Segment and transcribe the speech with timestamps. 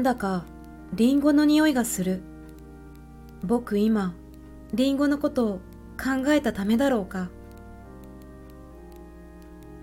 [0.00, 0.46] なんだか
[0.94, 2.22] リンゴの匂いがする。
[3.44, 4.14] 僕今、
[4.72, 5.56] リンゴのことを
[6.02, 7.28] 考えたためだろうか。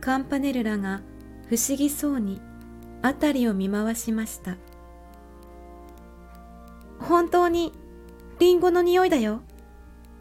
[0.01, 1.01] カンパネルラが
[1.49, 2.41] 不思議そうに
[3.03, 4.57] 辺りを見回しました。
[6.97, 7.71] 本当に
[8.39, 9.41] リンゴの匂いだよ。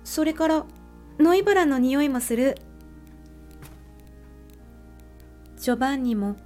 [0.04, 0.66] それから
[1.18, 2.58] ノイバラの匂いもする。
[5.56, 6.36] ジョバンニも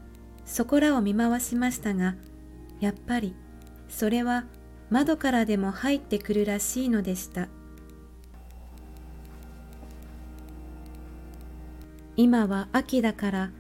[0.45, 2.15] そこらを見回しましたが、
[2.79, 3.35] やっぱり
[3.91, 4.47] それは
[4.89, 7.49] 窓からでも入ってくるらしいのでした。
[12.23, 13.51] 今は秋だから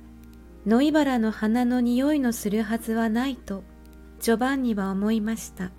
[0.66, 3.62] 野いばらの花の匂いのするはずはないと
[4.20, 5.70] ジョバンニは思いました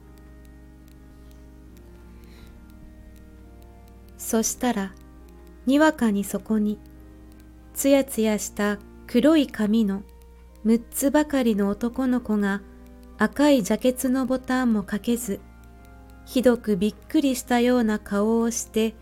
[4.18, 4.96] そしたら
[5.68, 6.80] にわかにそこに
[7.76, 10.02] つやつやした黒い髪の
[10.66, 12.64] 6つばかりの男の子が
[13.22, 15.42] 赤いジャケツのボタンもかけず
[16.26, 18.96] ひどくびっくりしたような顔をして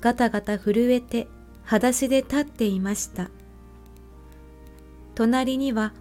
[0.00, 1.26] ガタガタ震えて
[1.64, 3.30] 裸足で立っていました。
[5.16, 5.92] 隣には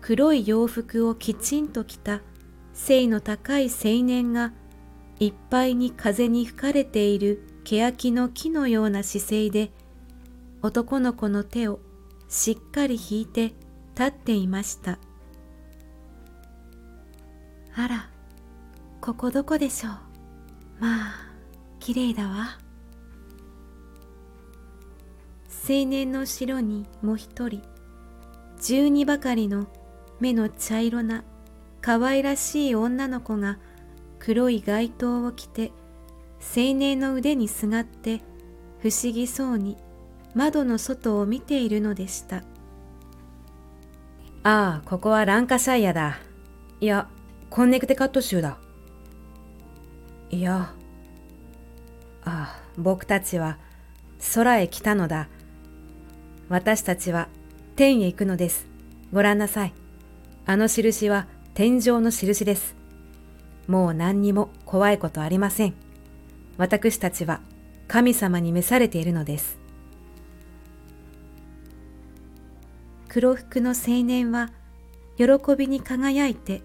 [0.00, 2.22] 黒い洋服をきちんと着た
[2.72, 4.54] 背の高い青年が
[5.20, 9.72] いっぱいに風に吹かれている欅の木のような姿勢で
[10.62, 11.80] 男の子の手を
[12.30, 13.52] しっかり引いて
[13.94, 14.98] 立っていました。
[17.76, 18.08] あら、
[19.00, 19.92] ここどこでしょう？
[20.80, 21.14] まあ、
[21.80, 22.58] きれいだわ。
[25.66, 27.62] 青年の後ろにもう一人
[28.60, 29.66] 十二ばかりの
[30.20, 31.24] 目の茶色な
[31.80, 33.58] 可愛らしい女の子が
[34.18, 35.72] 黒い街灯を着て
[36.54, 38.20] 青年の腕にすがって
[38.80, 39.78] 不思議そうに
[40.34, 42.38] 窓の外を見ているのでした
[44.42, 46.18] ああここはランカシャイアだ
[46.80, 47.08] いや
[47.50, 48.58] コンネクテカット州だ
[50.30, 50.74] いや
[52.24, 53.58] ああ僕たちは
[54.34, 55.28] 空へ来たのだ
[56.48, 57.28] 私たちは
[57.76, 58.66] 天へ行くのです。
[59.12, 59.72] ご覧なさい。
[60.46, 62.76] あの印は天上の印です。
[63.66, 65.74] もう何にも怖いことありません。
[66.56, 67.40] 私たちは
[67.88, 69.58] 神様に召されているのです。
[73.08, 74.50] 黒服の青年は
[75.16, 76.62] 喜びに輝いて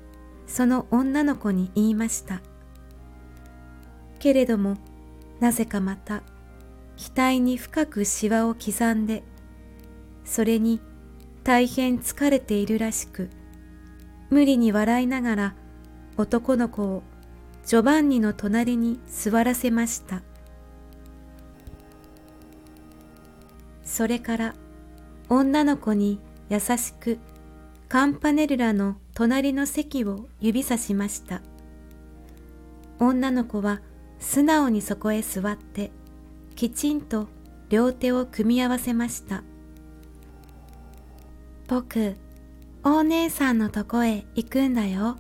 [0.50, 2.42] その女の子に言いました。
[4.18, 4.76] けれども
[5.40, 6.24] なぜかまた
[6.98, 9.24] 額に深くシワを刻んで
[10.26, 10.82] それに
[11.44, 13.30] 大変疲れているらしく、
[14.30, 15.56] 無理に笑いながら
[16.18, 17.04] 男の子を
[17.66, 20.22] ジョバンニの隣に座らせました。
[23.84, 24.56] それから
[25.30, 27.20] 女の子に優しく
[27.90, 31.42] カンパネルラの隣の席を指さしました。
[33.00, 33.82] 女の子は
[34.20, 35.90] 素直にそこへ座って
[36.56, 37.28] きちんと
[37.70, 39.42] 両手を組み合わせました。
[41.68, 42.16] 僕、
[42.84, 45.18] お姉さんのとこへ行くんだよ。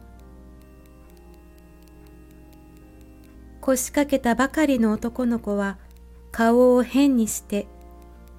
[3.61, 5.79] 腰掛けたばかりの男の子は
[6.31, 7.67] 顔を変にして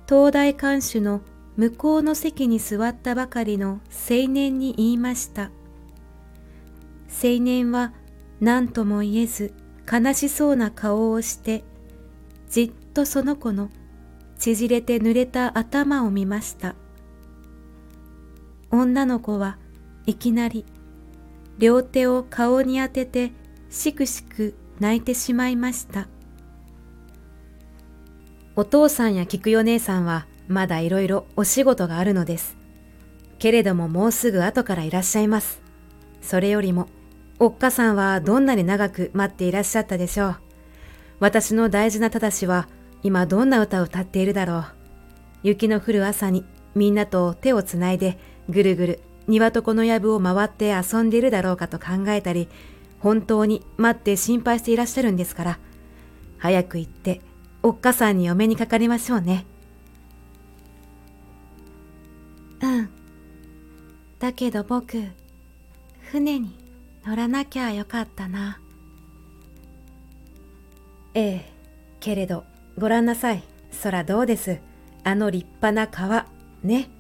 [0.09, 1.21] 東大看守の
[1.61, 5.51] 向こうの席に座ったばかりの青年に言いました。
[7.23, 7.93] 青年は
[8.41, 9.53] 何とも言えず
[9.87, 11.63] 悲しそうな顔をして
[12.49, 13.69] じっとその子の
[14.39, 16.77] 縮れて濡れた頭を見ました。
[18.71, 19.59] 女の子は
[20.07, 20.65] いきなり
[21.59, 23.33] 両手を顔に当てて
[23.69, 26.09] しくしく泣いてしまいました。
[28.57, 32.57] お父さんや菊代姉さんはまだいろいろお仕事があるのです。
[33.39, 35.63] けれどももうすぐ後からいらっしゃいます。
[36.21, 36.89] それよりも、
[37.39, 40.37] おっかさんはどんなに長く待っていらっしゃったでしょう。
[41.21, 42.69] 私の大事なただしは
[43.05, 44.65] 今どんな歌を歌っているだろう。
[45.45, 46.45] 雪の降る朝に
[46.75, 48.19] みんなと手をつないで
[48.49, 52.49] ぐるぐる庭とこの藪を回って遊んでいるだろうかと考えたり、
[52.99, 55.59] 本当に待って心配していらっしゃるんですから、
[56.39, 57.21] 早く行って、
[57.63, 59.47] おっかさんにお目にかかりましょうね。
[64.31, 65.03] だけど僕、
[66.13, 66.57] 船に
[67.05, 68.61] 乗らなきゃよかったな。
[71.15, 71.53] ええ、
[71.99, 72.45] けれど、
[72.79, 73.43] ごらんなさい。
[73.83, 74.61] 空どうです？
[75.03, 76.27] あの立派な川、
[76.63, 76.91] ね。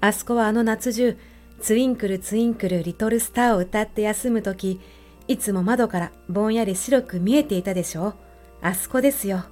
[0.00, 1.18] あそこはあの夏中、
[1.60, 4.80] ツインクルツインクルリトルスターを歌って休むとき、
[5.26, 8.14] いつも窓からぼんやり白く見えていたでしょ？
[8.62, 9.46] あそこですよ。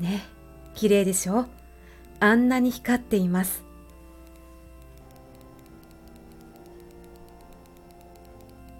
[0.00, 0.26] ね、
[0.74, 1.46] 綺麗でしょ？
[2.20, 3.64] あんなに光っています。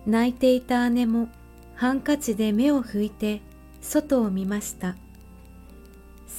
[0.08, 1.28] 泣いていた姉も
[1.74, 3.42] ハンカチで目を拭いて
[3.82, 4.96] 外を見ました。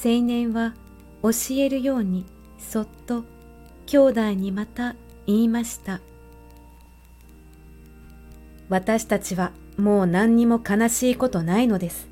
[0.04, 0.74] 青年は
[1.21, 2.25] 教えるように
[2.57, 3.25] そっと
[3.86, 4.95] 兄弟にまた
[5.27, 6.01] 言いました。
[8.69, 12.07] 私たちはもう何にも悲しいことないのです。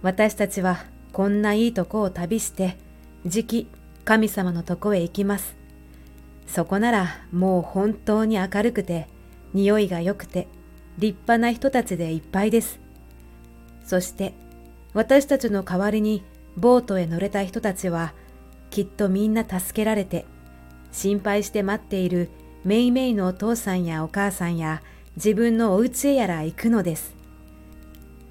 [0.00, 2.78] 私たちはこんないいとこを旅して、
[3.26, 3.68] じき
[4.06, 5.54] 神様のとこへ行きます。
[6.46, 9.06] そこならもう本当に明るくて、
[9.52, 10.48] 匂いが良くて、
[10.98, 12.80] 立派な人たちでいっぱいです。
[13.84, 14.34] そして
[14.94, 16.22] 私たちの代わりに
[16.56, 18.14] ボートへ乗れた人たちは、
[18.70, 20.26] きっとみんな助けられて、
[20.90, 22.30] 心配して待っている
[22.64, 24.82] めいめいのお父さんやお母さんや
[25.16, 27.14] 自分のお家へやら行くのです。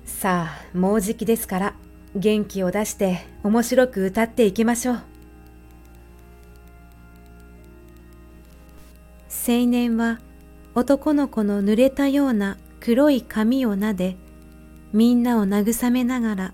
[0.05, 1.75] さあ、もうじきですから、
[2.15, 4.95] 元気を出して面白く歌っていきましょう。
[9.49, 10.19] 青年は
[10.77, 14.15] 男の子の濡れたような黒い髪を撫で、
[14.93, 16.53] みんなを慰めながら、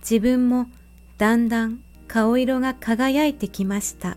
[0.00, 0.70] 自分も
[1.18, 4.16] だんだん顔色が輝いてきました。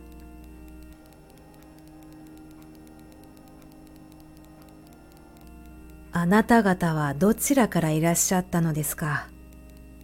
[6.14, 9.28] あなた方はどちらからいらっしゃったのですか？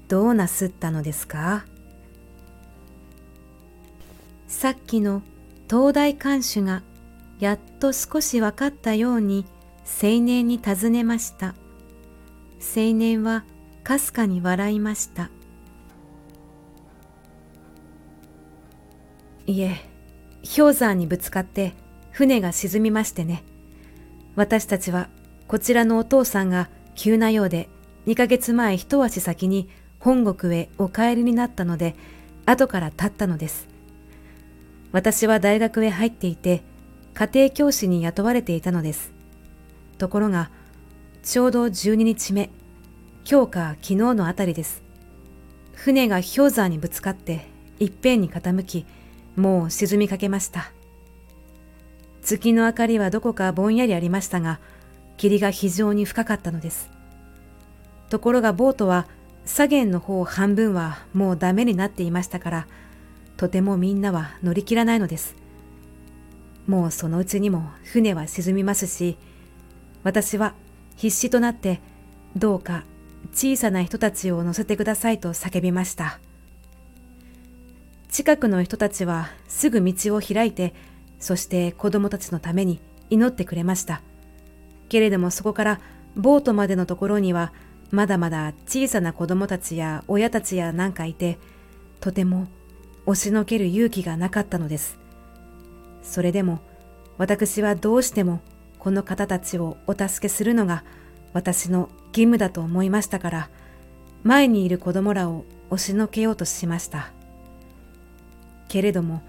[0.09, 1.63] どうなすったのですか？
[4.49, 5.21] さっきの
[5.69, 6.83] 東大館主が
[7.39, 9.45] やっと少し分かったように
[10.01, 11.55] 青年に尋ねました。
[12.59, 13.45] 青年は
[13.83, 15.31] かすかに笑いました。
[19.47, 19.77] いえ、
[20.55, 21.73] 氷山にぶつかって
[22.11, 23.43] 船が沈みましてね。
[24.35, 25.09] 私たちは
[25.47, 27.69] こちらのお父さんが急なようで
[28.05, 29.69] 2ヶ月前一足先に
[29.99, 31.95] 本国へお帰りになったので
[32.45, 33.67] 後から立ったのです。
[34.91, 36.63] 私は大学へ入っていて
[37.13, 39.11] 家庭教師に雇われていたのです。
[39.97, 40.51] ところが
[41.23, 42.49] ちょうど12日目、
[43.29, 44.81] 今日か昨日のあたりです。
[45.73, 47.47] 船が氷山にぶつかって
[47.79, 48.85] いっぺんに傾き、
[49.35, 50.71] もう沈みかけました。
[52.21, 54.59] 月の明かりはどこかぼんやりありましたが、
[55.17, 56.89] 霧が非常に深かったのです。
[58.09, 59.07] ところがボートは
[59.45, 62.67] 左舷の方半分はもうダメになっていましたから、
[63.37, 65.35] とてもみんなは乗り切らないのです。
[66.69, 69.17] もうそのうちにも船は沈みますし、
[70.03, 70.53] 私は
[70.97, 71.81] 必死となって
[72.35, 72.83] どうか
[73.33, 76.19] 小さな人たちを乗せてくださいと叫びました。
[78.07, 80.75] 近くの人たちはすぐ道を開いて、
[81.19, 82.79] そして子供たちのために
[83.09, 84.03] 祈ってくれました。
[84.89, 85.81] けれどもそこから
[86.15, 87.51] ボートまでのところには
[87.89, 91.39] まだまだ小さな子供たちや親たちやなんかいて、
[91.99, 92.47] とても
[93.07, 94.99] 押しのける勇気がなかったのです。
[96.01, 96.59] それでも
[97.17, 98.41] 私はどうしても
[98.79, 100.83] この方たちをお助けするのが
[101.33, 103.49] 私の義務だと思いましたから、
[104.23, 107.11] 前にいる子供らを押しのけようとしました。
[108.67, 109.21] けれども、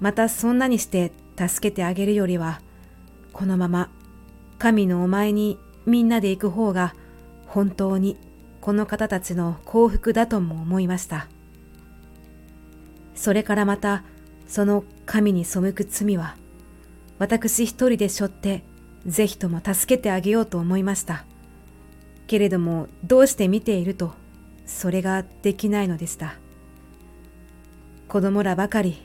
[0.00, 2.60] またそんなにして助けてあげるよりは、
[3.32, 3.90] このまま
[4.58, 6.94] 神のお前にみんなで行く方が
[7.46, 8.16] 本当に
[8.60, 11.26] この方たちの幸福だとも思いました。
[13.14, 14.04] それからまた
[14.46, 16.36] その神に背く罪は
[17.18, 18.64] 私一人で背負って
[19.06, 21.24] ぜひとも助けてあげようと思いました。
[22.26, 24.12] けれどもどうして見ていると
[24.66, 26.34] それができないのでした。
[28.08, 29.02] 子供らばかり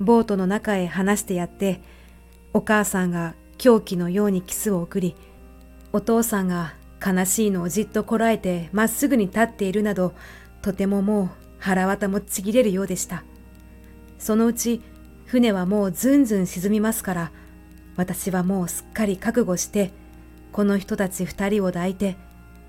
[0.00, 1.80] ボートの中へ離してやって、
[2.52, 5.14] お母さんが狂気のようにキスを送り、
[5.92, 10.14] お父さんが悲しいのをじっとこらえてまっすぐに立っているなど、
[10.60, 13.24] とてももう腹渡もちぎれるようでした。
[14.22, 14.80] そのうち
[15.24, 17.32] 船はもうずんずん沈みますから、
[17.96, 19.90] 私はもうすっかり覚悟して、
[20.52, 22.16] この人たち二人を抱いて、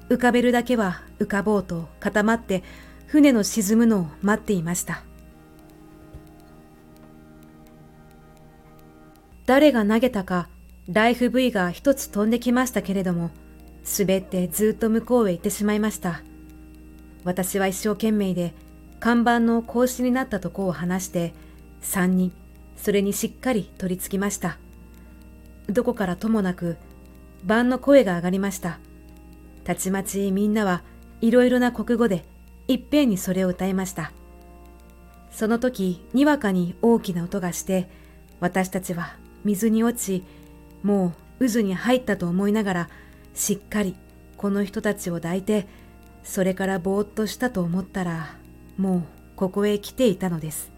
[0.10, 2.64] 浮かべるだけは浮かぼうと固まって
[3.06, 5.04] 船の沈むのを待っていました。
[9.46, 10.50] 誰が投げたか、
[10.88, 13.30] ライフ V が一つ飛んできましたけれども、
[14.00, 16.24] 滑ってずっと向こうへ行ってしまいました。
[17.24, 18.56] 私は一生懸命で、
[19.00, 21.34] 看板の格子になったとこを離して、
[21.84, 22.32] 三人、
[22.75, 24.58] それにしっかり取り付きました。
[25.68, 26.78] どこからともなく、
[27.44, 28.80] 晩の声が上がりました。
[29.63, 30.84] たちまちみんなは
[31.22, 32.25] いろいろな国語で、
[32.68, 34.12] いっぺんにそれを歌いました。
[35.30, 37.90] その時、にわかに大きな音がして、
[38.40, 40.24] 私たちは水に落ち、
[40.84, 42.90] もう渦に入ったと思いながら、
[43.34, 43.96] しっかり
[44.38, 45.68] この人たちを抱いて、
[46.24, 48.38] それからぼーっとしたと思ったら、
[48.78, 49.04] もう
[49.36, 50.73] ここへ来ていたのです。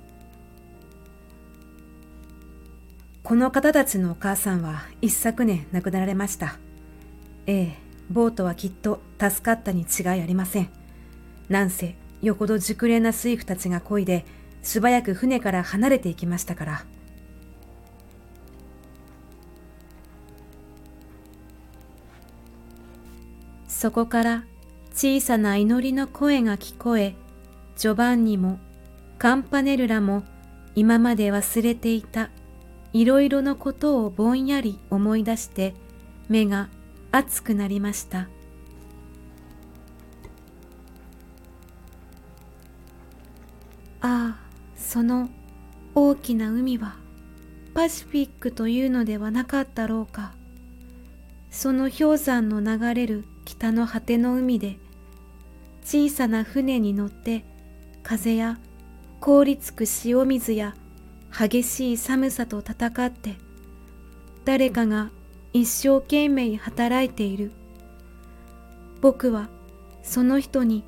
[3.25, 6.60] この方たちのお母さんは一昨年亡くなられました。
[7.48, 7.77] ええ、
[8.12, 10.70] ボートはきっと助かったに違いありません。
[11.50, 14.25] なんせ、よほど熟練な水夫たちが漕いで、
[14.62, 16.86] 素早く船から離れていきましたから。
[23.67, 24.46] そこから
[24.91, 27.15] 小さな祈りの声が聞こえ、
[27.75, 28.60] ジョバンニも
[29.17, 30.24] カンパネルラも
[30.75, 32.29] 今まで忘れていた
[32.95, 35.73] いろいろのことをぼんやり思い出して
[36.29, 36.69] 目が
[37.11, 38.29] 熱くなりました。
[43.99, 44.37] ああ、
[44.77, 45.27] その
[45.93, 46.95] 大きな海は
[47.73, 50.31] パシフィックというのではなかったろうか。
[51.51, 54.77] その氷山の流れる北の果ての海で
[55.83, 57.43] 小さな船に乗って
[58.03, 58.57] 風や
[59.19, 60.75] 凍りつく塩水や
[61.37, 63.35] 激しい寒さと戦って
[64.45, 65.09] 誰かが
[65.51, 67.51] 一生懸命働いている。
[69.01, 69.49] 僕は
[70.01, 70.85] その人に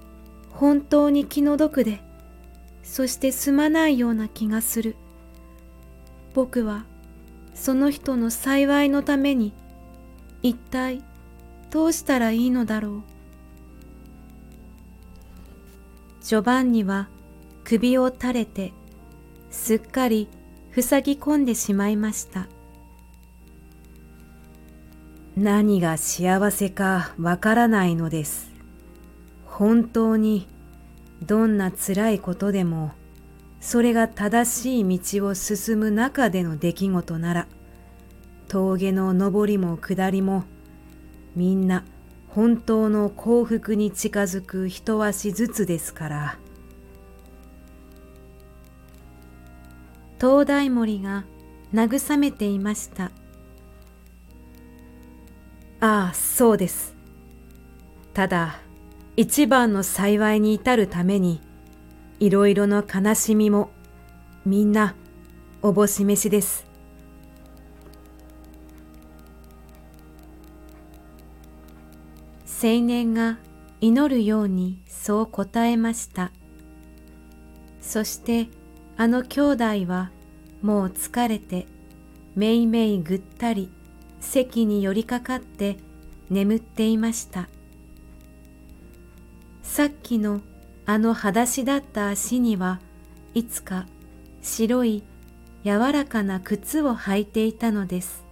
[0.51, 1.99] 本当に気の毒で
[2.81, 4.95] そしてすまないような気がする。
[6.33, 6.85] 僕は
[7.53, 9.53] その人の幸いのために
[10.43, 11.03] 一体
[11.71, 13.03] どうしたらいいのだろう。
[16.21, 17.09] ジョバンニは
[17.65, 18.71] 首を垂れて
[19.49, 20.29] すっかり
[20.81, 22.48] 塞ぎ込んでしまいました
[25.36, 28.51] 何が幸せかわからないのです
[29.46, 30.48] 本当に
[31.24, 32.91] どんな辛いことでも
[33.60, 37.48] それが正しい道を進む中での出来事なら
[38.48, 40.43] 峠の上りも下りも
[41.36, 41.84] みんな
[42.29, 46.39] 本当の幸福に近づく一足ずつですから。
[50.19, 51.25] 灯台森が
[51.74, 53.12] 慰めていました。
[55.79, 56.95] ああ、そうです。
[58.13, 58.59] ただ、
[59.15, 61.41] 一番の幸いに至るために、
[62.19, 63.69] いろいろの悲しみも、
[64.45, 64.95] みんな、
[65.62, 66.65] おぼし飯です。
[72.59, 73.38] 青年が
[73.81, 76.31] 祈るようにそう答えました。
[77.81, 78.50] そして
[78.99, 80.11] あの兄弟は
[80.61, 81.67] もう疲れて
[82.35, 83.69] めいめいぐったり
[84.19, 85.77] 席に寄りかかって
[86.29, 87.47] 眠っていました。
[89.61, 90.41] さっきの
[90.85, 92.79] あの裸足だった足には
[93.33, 93.85] いつか
[94.41, 95.03] 白い
[95.63, 98.26] 柔らかな靴を履いていたのです。